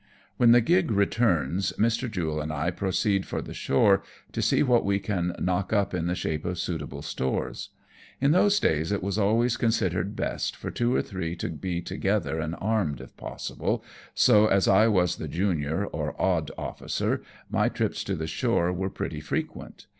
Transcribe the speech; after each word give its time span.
"When 0.37 0.51
the 0.51 0.61
gig 0.61 0.89
returns, 0.89 1.73
Mr. 1.77 2.09
Jule 2.09 2.41
and 2.41 2.51
I 2.51 2.71
proceed 2.71 3.23
for 3.23 3.39
the 3.39 3.53
shore 3.53 4.01
to 4.31 4.41
see 4.41 4.63
what 4.63 4.83
we 4.83 4.97
can 4.97 5.35
knock 5.37 5.71
up 5.71 5.93
in 5.93 6.07
the 6.07 6.15
shape 6.15 6.43
of 6.43 6.57
suitable 6.57 7.03
stores. 7.03 7.69
In 8.19 8.31
those 8.31 8.59
days 8.59 8.91
it 8.91 9.03
was 9.03 9.19
always 9.19 9.57
con 9.57 9.69
sidered 9.69 10.15
best 10.15 10.55
for 10.55 10.71
two 10.71 10.95
or 10.95 11.03
three 11.03 11.35
to 11.35 11.49
be 11.49 11.81
together 11.83 12.39
and 12.39 12.55
armed, 12.59 12.99
if 12.99 13.15
possible, 13.15 13.83
so 14.15 14.47
as 14.47 14.67
I 14.67 14.87
was 14.87 15.17
the 15.17 15.27
junior 15.27 15.85
or 15.85 16.19
odd 16.19 16.49
officer, 16.57 17.07
my 17.07 17.09
90 17.09 17.19
AMONG 17.19 17.29
TYPHOONS 17.29 17.45
AND 17.45 17.51
PIRATE 17.51 17.67
CRAFT. 17.67 17.75
trips 17.75 18.03
to 18.05 18.15
the 18.15 18.27
shore 18.55 18.73
were 18.73 18.89
pretty 18.89 19.19
frequent. 19.19 19.85